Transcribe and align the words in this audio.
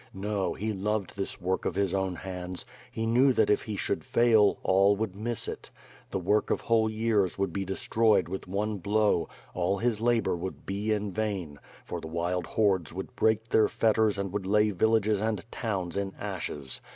No, 0.15 0.55
he 0.55 0.73
loved 0.73 1.15
this 1.15 1.39
work 1.39 1.63
of 1.63 1.75
his 1.75 1.93
own 1.93 2.15
hands; 2.15 2.65
he 2.91 3.05
knew 3.05 3.31
that 3.33 3.51
if 3.51 3.61
he 3.61 3.75
should 3.75 4.03
fail, 4.03 4.57
all 4.63 4.95
would 4.95 5.15
miss 5.15 5.47
it. 5.47 5.69
The 6.09 6.17
work 6.17 6.49
of 6.49 6.61
whole 6.61 6.89
years 6.89 7.37
would 7.37 7.53
be 7.53 7.65
destroyed 7.65 8.27
with 8.27 8.47
one 8.47 8.79
blow; 8.79 9.29
all 9.53 9.77
his 9.77 10.01
labor 10.01 10.35
would 10.35 10.65
be 10.65 10.91
in 10.91 11.11
vain; 11.11 11.59
for 11.85 12.01
the 12.01 12.07
wild 12.07 12.47
hordes 12.47 12.91
would 12.91 13.15
break 13.15 13.49
their 13.49 13.67
fetters 13.67 14.17
and 14.17 14.33
would 14.33 14.47
lay 14.47 14.71
villages 14.71 15.21
and 15.21 15.45
towns 15.51 15.95
in 15.95 16.13
ashes. 16.19 16.81